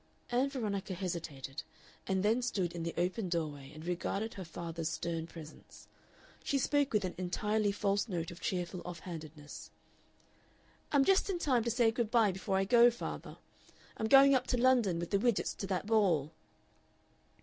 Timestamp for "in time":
11.29-11.63